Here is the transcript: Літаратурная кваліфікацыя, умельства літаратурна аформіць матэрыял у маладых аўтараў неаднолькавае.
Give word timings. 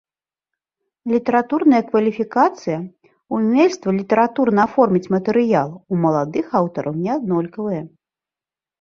Літаратурная 1.11 1.81
кваліфікацыя, 1.89 2.77
умельства 3.41 3.89
літаратурна 4.01 4.61
аформіць 4.67 5.05
матэрыял 5.19 5.69
у 5.77 5.93
маладых 6.07 6.45
аўтараў 6.65 6.93
неаднолькавае. 7.07 7.83